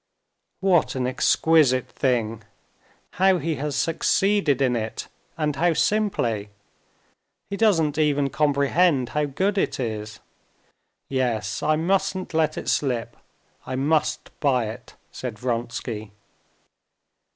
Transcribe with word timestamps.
"What 0.61 0.95
an 0.95 1.05
exquisite 1.05 1.87
thing! 1.87 2.41
How 3.19 3.37
he 3.37 3.57
has 3.57 3.75
succeeded 3.75 4.59
in 4.59 4.75
it, 4.75 5.07
and 5.37 5.55
how 5.55 5.73
simply! 5.73 6.49
He 7.51 7.55
doesn't 7.55 7.99
even 7.99 8.31
comprehend 8.31 9.09
how 9.09 9.25
good 9.25 9.59
it 9.59 9.79
is. 9.79 10.19
Yes, 11.07 11.61
I 11.61 11.75
mustn't 11.75 12.33
let 12.33 12.57
it 12.57 12.67
slip; 12.67 13.15
I 13.67 13.75
must 13.75 14.31
buy 14.39 14.69
it," 14.69 14.95
said 15.11 15.37
Vronsky. 15.37 16.09